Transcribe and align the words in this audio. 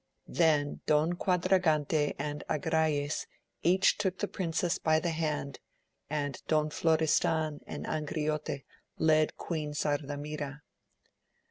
Then 0.27 0.81
Don 0.87 1.13
Quadragante 1.13 2.15
and 2.17 2.43
Agrayes 2.49 3.27
each 3.61 3.99
took 3.99 4.17
the 4.17 4.27
princess 4.27 4.79
by 4.79 4.99
the 4.99 5.11
hand, 5.11 5.59
and 6.09 6.41
Don 6.47 6.71
Florestan 6.71 7.59
and 7.67 7.85
Angriote 7.85 8.63
led 8.97 9.37
Queen 9.37 9.73
Sardamira. 9.75 10.61